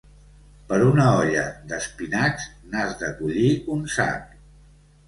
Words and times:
Per 0.71 0.79
una 0.91 1.05
olla 1.17 1.43
d'espinacs 1.73 2.49
n'has 2.73 2.99
de 3.05 3.13
collir 3.21 3.49
un 3.79 3.89
sac. 3.99 4.31